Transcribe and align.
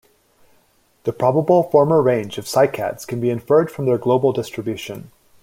The 1.03 1.13
probable 1.13 1.61
former 1.61 2.01
range 2.01 2.39
of 2.39 2.45
cycads 2.45 3.05
can 3.05 3.19
be 3.21 3.29
inferred 3.29 3.69
from 3.69 3.85
their 3.85 3.99
global 3.99 4.33
distribution. 4.33 5.11